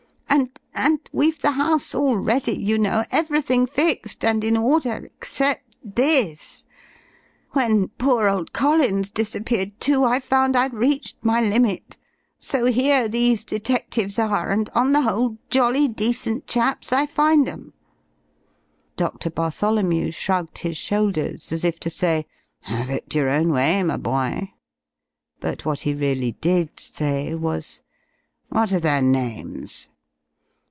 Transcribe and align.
And 0.33 0.57
and 0.73 1.09
we've 1.11 1.39
the 1.39 1.51
house 1.51 1.93
all 1.93 2.17
ready, 2.17 2.53
you 2.53 2.79
know, 2.79 3.03
everything 3.11 3.65
fixed 3.67 4.23
and 4.23 4.41
in 4.43 4.55
order, 4.55 5.03
except 5.03 5.75
this. 5.83 6.65
When 7.51 7.89
poor 7.89 8.29
old 8.29 8.53
Collins 8.53 9.11
disappeared, 9.11 9.79
too, 9.79 10.05
I 10.05 10.19
found 10.21 10.55
I'd 10.55 10.73
reached 10.73 11.23
my 11.23 11.41
limit. 11.41 11.97
So 12.39 12.65
here 12.65 13.07
these 13.09 13.43
detectives 13.43 14.17
are, 14.17 14.49
and, 14.49 14.69
on 14.73 14.93
the 14.93 15.01
whole, 15.01 15.37
jolly 15.49 15.87
decent 15.89 16.47
chaps 16.47 16.93
I 16.93 17.05
find 17.05 17.47
'em." 17.47 17.73
Doctor 18.95 19.29
Bartholomew 19.29 20.09
shrugged 20.11 20.59
his 20.59 20.77
shoulders 20.77 21.51
as 21.51 21.65
if 21.65 21.79
to 21.81 21.89
say, 21.89 22.25
"Have 22.61 22.89
it 22.89 23.13
your 23.13 23.29
own 23.29 23.49
way, 23.51 23.83
my 23.83 23.97
boy." 23.97 24.53
But 25.41 25.65
what 25.65 25.81
he 25.81 25.93
really 25.93 26.31
did 26.31 26.79
say 26.79 27.35
was: 27.35 27.81
"What 28.47 28.71
are 28.71 28.79
their 28.79 29.01
names?" 29.01 29.89